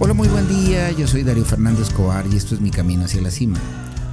[0.00, 0.90] Hola, muy buen día.
[0.90, 3.60] Yo soy Darío Fernández Cobar y esto es Mi Camino hacia la Cima.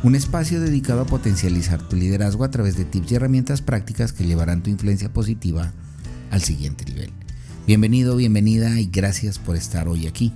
[0.04, 4.24] Un espacio dedicado a potencializar tu liderazgo a través de tips y herramientas prácticas que
[4.24, 5.74] llevarán tu influencia positiva
[6.30, 7.12] al siguiente nivel.
[7.66, 10.32] Bienvenido, bienvenida y gracias por estar hoy aquí.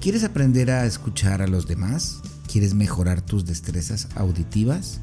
[0.00, 2.20] ¿Quieres aprender a escuchar a los demás?
[2.50, 5.00] ¿Quieres mejorar tus destrezas auditivas?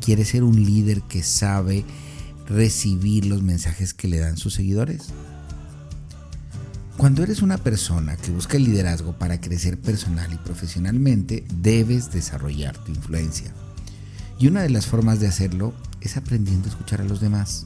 [0.00, 1.84] ¿Quieres ser un líder que sabe
[2.46, 5.08] recibir los mensajes que le dan sus seguidores?
[7.00, 12.76] Cuando eres una persona que busca el liderazgo para crecer personal y profesionalmente, debes desarrollar
[12.76, 13.54] tu influencia.
[14.38, 15.72] Y una de las formas de hacerlo
[16.02, 17.64] es aprendiendo a escuchar a los demás.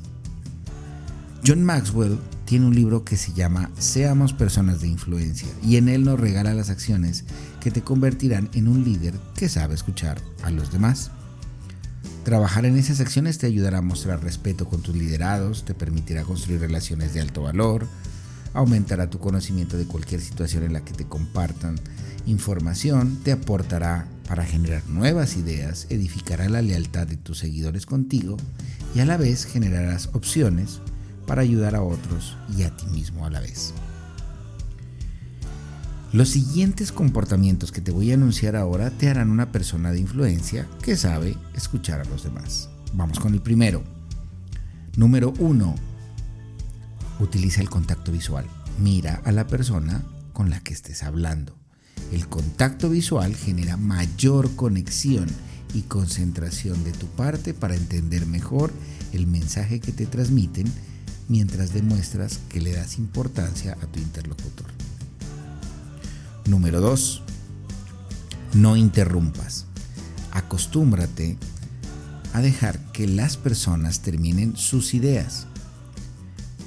[1.45, 6.05] John Maxwell tiene un libro que se llama Seamos personas de influencia y en él
[6.05, 7.25] nos regala las acciones
[7.61, 11.11] que te convertirán en un líder que sabe escuchar a los demás.
[12.23, 16.61] Trabajar en esas acciones te ayudará a mostrar respeto con tus liderados, te permitirá construir
[16.61, 17.89] relaciones de alto valor,
[18.55, 21.75] aumentará tu conocimiento de cualquier situación en la que te compartan
[22.25, 28.37] información, te aportará para generar nuevas ideas, edificará la lealtad de tus seguidores contigo
[28.95, 30.81] y a la vez generarás opciones
[31.27, 33.75] para ayudar a otros y a ti mismo a la vez.
[36.13, 40.69] Los siguientes comportamientos que te voy a anunciar ahora te harán una persona de influencia
[40.81, 42.71] que sabe escuchar a los demás.
[42.93, 43.83] Vamos con el primero.
[44.97, 45.94] Número 1
[47.21, 48.47] utiliza el contacto visual.
[48.79, 51.57] Mira a la persona con la que estés hablando.
[52.13, 55.27] El contacto visual genera mayor conexión
[55.75, 58.73] y concentración de tu parte para entender mejor
[59.13, 60.71] el mensaje que te transmiten
[61.29, 64.67] mientras demuestras que le das importancia a tu interlocutor.
[66.47, 67.23] Número 2.
[68.55, 69.67] No interrumpas.
[70.33, 71.39] Acostúmbrate
[72.33, 75.47] a dejar que las personas terminen sus ideas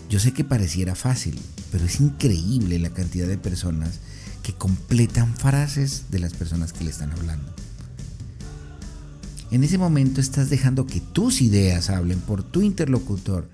[0.09, 1.39] yo sé que pareciera fácil,
[1.71, 3.99] pero es increíble la cantidad de personas
[4.43, 7.53] que completan frases de las personas que le están hablando.
[9.51, 13.49] En ese momento estás dejando que tus ideas hablen por tu interlocutor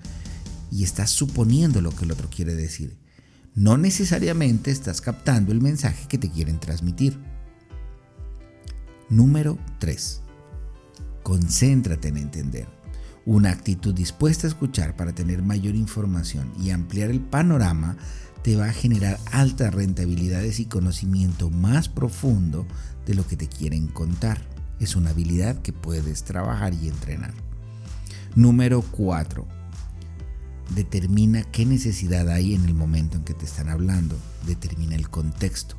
[0.70, 2.96] y estás suponiendo lo que el otro quiere decir.
[3.54, 7.16] No necesariamente estás captando el mensaje que te quieren transmitir.
[9.08, 10.20] Número 3.
[11.22, 12.83] Concéntrate en entender.
[13.26, 17.96] Una actitud dispuesta a escuchar para tener mayor información y ampliar el panorama
[18.42, 22.66] te va a generar altas rentabilidades y conocimiento más profundo
[23.06, 24.42] de lo que te quieren contar.
[24.78, 27.32] Es una habilidad que puedes trabajar y entrenar.
[28.34, 29.46] Número 4.
[30.74, 34.18] Determina qué necesidad hay en el momento en que te están hablando.
[34.46, 35.76] Determina el contexto.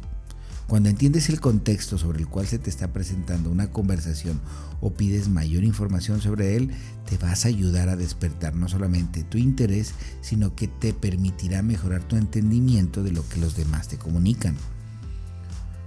[0.67, 4.41] Cuando entiendes el contexto sobre el cual se te está presentando una conversación
[4.81, 6.71] o pides mayor información sobre él,
[7.07, 12.03] te vas a ayudar a despertar no solamente tu interés, sino que te permitirá mejorar
[12.03, 14.55] tu entendimiento de lo que los demás te comunican.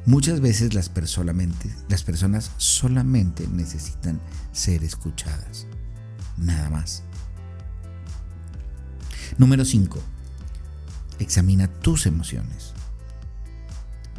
[0.07, 0.93] Muchas veces las,
[1.89, 4.21] las personas solamente necesitan
[4.53, 5.67] ser escuchadas.
[6.37, 7.03] Nada más.
[9.39, 10.01] Número 5.
[11.19, 12.78] Examina tus emociones.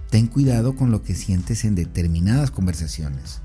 [0.10, 3.42] Ten cuidado con lo que sientes en determinadas conversaciones.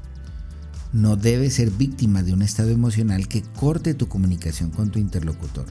[0.95, 5.67] No debes ser víctima de un estado emocional que corte tu comunicación con tu interlocutor.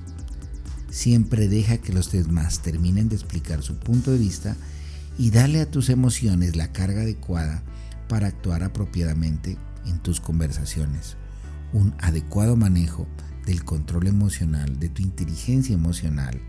[0.91, 4.55] Siempre deja que los demás terminen de explicar su punto de vista
[5.17, 7.63] y dale a tus emociones la carga adecuada
[8.07, 11.17] para actuar apropiadamente en tus conversaciones.
[11.71, 13.07] Un adecuado manejo
[13.47, 16.39] del control emocional, de tu inteligencia emocional,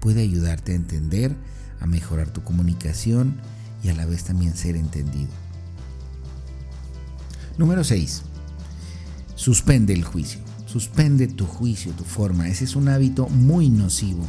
[0.00, 1.36] puede ayudarte a entender,
[1.80, 3.36] a mejorar tu comunicación
[3.82, 5.30] y a la vez también ser entendido.
[7.58, 8.22] Número 6.
[9.34, 10.40] Suspende el juicio.
[10.66, 12.48] Suspende tu juicio, tu forma.
[12.48, 14.26] Ese es un hábito muy nocivo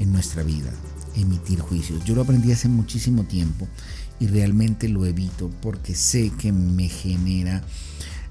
[0.00, 0.70] en nuestra vida,
[1.14, 2.04] emitir juicios.
[2.04, 3.68] Yo lo aprendí hace muchísimo tiempo
[4.18, 7.62] y realmente lo evito porque sé que me genera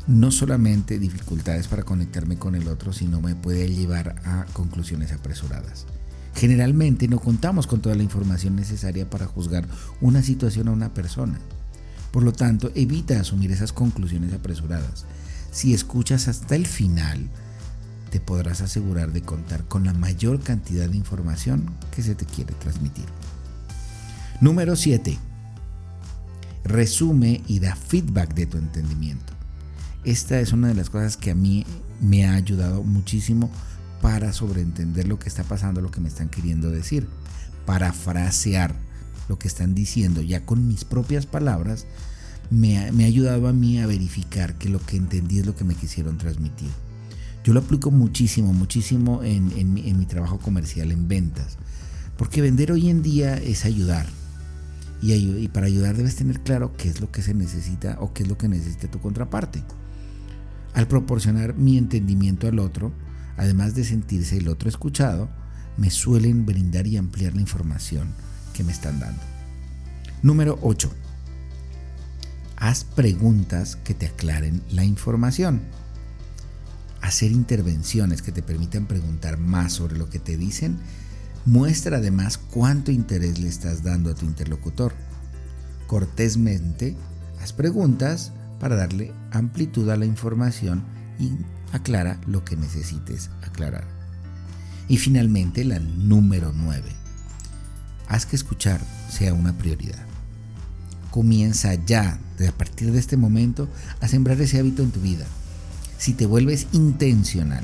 [0.07, 5.85] no solamente dificultades para conectarme con el otro, sino me puede llevar a conclusiones apresuradas.
[6.35, 9.67] Generalmente no contamos con toda la información necesaria para juzgar
[10.01, 11.39] una situación a una persona.
[12.11, 15.05] Por lo tanto, evita asumir esas conclusiones apresuradas.
[15.51, 17.29] Si escuchas hasta el final,
[18.09, 22.53] te podrás asegurar de contar con la mayor cantidad de información que se te quiere
[22.55, 23.05] transmitir.
[24.41, 25.17] Número 7.
[26.63, 29.33] Resume y da feedback de tu entendimiento.
[30.03, 31.65] Esta es una de las cosas que a mí
[32.01, 33.49] me ha ayudado muchísimo
[34.01, 37.07] para sobreentender lo que está pasando, lo que me están queriendo decir,
[37.65, 38.75] para frasear
[39.27, 41.85] lo que están diciendo ya con mis propias palabras,
[42.49, 45.75] me ha, ayudado a mí a verificar que lo que entendí es lo que me
[45.75, 46.69] quisieron transmitir.
[47.43, 51.57] Yo lo aplico muchísimo, muchísimo en, mi, en mi trabajo comercial, en ventas,
[52.17, 54.07] porque vender hoy en día es ayudar.
[55.01, 58.29] Y, para ayudar debes tener claro qué es lo que se necesita o qué es
[58.29, 59.63] lo que necesita tu contraparte.
[60.73, 62.91] Al proporcionar mi entendimiento al otro,
[63.39, 65.29] además de sentirse el otro escuchado,
[65.77, 68.13] me suelen brindar y ampliar la información
[68.53, 69.21] que me están dando.
[70.21, 70.91] Número 8.
[72.57, 75.61] Haz preguntas que te aclaren la información.
[77.01, 80.77] Hacer intervenciones que te permitan preguntar más sobre lo que te dicen
[81.45, 84.93] muestra además cuánto interés le estás dando a tu interlocutor.
[85.87, 86.97] Cortésmente,
[87.41, 90.83] haz preguntas para darle amplitud a la información
[91.17, 91.31] y
[91.71, 93.85] aclara lo que necesites aclarar.
[94.87, 96.83] Y finalmente, la número 9.
[98.07, 100.03] Haz que escuchar sea una prioridad.
[101.11, 103.67] Comienza ya, a partir de este momento,
[104.01, 105.25] a sembrar ese hábito en tu vida.
[105.97, 107.63] Si te vuelves intencional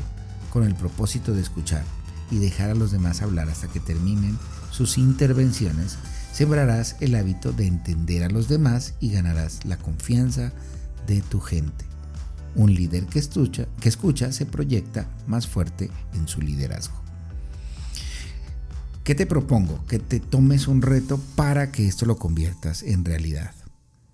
[0.51, 1.84] con el propósito de escuchar
[2.30, 4.38] y dejar a los demás hablar hasta que terminen
[4.72, 5.98] sus intervenciones,
[6.31, 10.51] sembrarás el hábito de entender a los demás y ganarás la confianza
[11.08, 11.86] de tu gente.
[12.56, 17.06] Un líder que escucha, que escucha se proyecta más fuerte en su liderazgo.
[19.04, 19.86] ¿Qué te propongo?
[19.86, 23.52] Que te tomes un reto para que esto lo conviertas en realidad.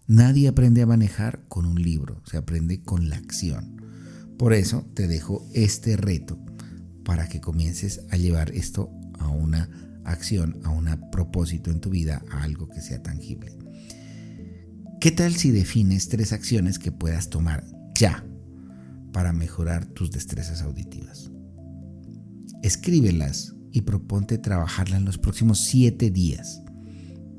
[0.07, 3.81] Nadie aprende a manejar con un libro, se aprende con la acción.
[4.37, 6.37] Por eso te dejo este reto
[7.05, 9.69] para que comiences a llevar esto a una
[10.03, 13.57] acción, a un propósito en tu vida, a algo que sea tangible.
[14.99, 17.63] ¿Qué tal si defines tres acciones que puedas tomar
[17.95, 18.25] ya
[19.11, 21.31] para mejorar tus destrezas auditivas?
[22.63, 26.61] Escríbelas y proponte trabajarla en los próximos siete días.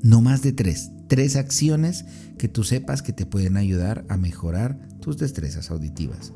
[0.01, 0.89] No más de tres.
[1.07, 2.05] Tres acciones
[2.37, 6.33] que tú sepas que te pueden ayudar a mejorar tus destrezas auditivas.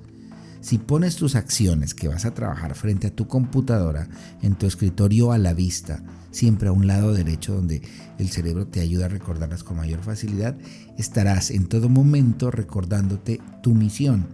[0.61, 4.09] Si pones tus acciones que vas a trabajar frente a tu computadora,
[4.41, 7.81] en tu escritorio a la vista, siempre a un lado derecho donde
[8.17, 10.57] el cerebro te ayuda a recordarlas con mayor facilidad,
[10.97, 14.27] estarás en todo momento recordándote tu misión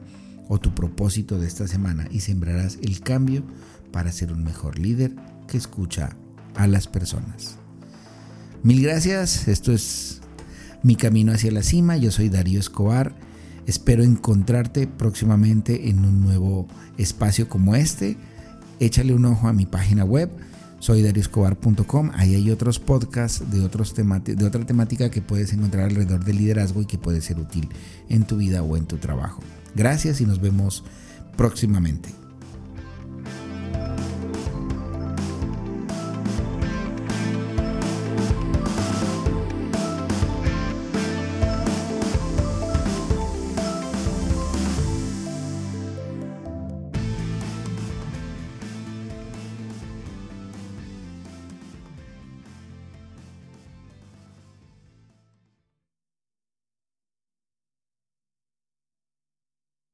[0.47, 3.43] o tu propósito de esta semana y sembrarás el cambio
[3.91, 5.15] para ser un mejor líder
[5.47, 6.15] que escucha
[6.55, 7.57] a las personas.
[8.63, 10.21] Mil gracias, esto es
[10.83, 13.15] mi camino hacia la cima, yo soy Darío Escobar,
[13.67, 16.67] espero encontrarte próximamente en un nuevo
[16.97, 18.17] espacio como este,
[18.79, 20.29] échale un ojo a mi página web,
[20.79, 26.25] soy darioscobar.com, ahí hay otros podcasts de, otros de otra temática que puedes encontrar alrededor
[26.25, 27.69] del liderazgo y que puede ser útil
[28.09, 29.41] en tu vida o en tu trabajo.
[29.75, 30.83] Gracias y nos vemos
[31.35, 32.22] próximamente.